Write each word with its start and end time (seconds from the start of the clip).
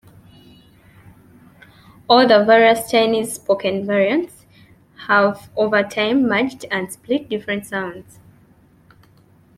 All 2.09 2.27
the 2.27 2.43
various 2.43 2.89
Chinese 2.89 3.33
spoken 3.35 3.85
variants 3.85 4.47
have 5.05 5.51
over 5.55 5.83
time 5.83 6.23
merged 6.27 6.65
and 6.71 6.91
split 6.91 7.29
different 7.29 7.67
sounds. 7.67 8.17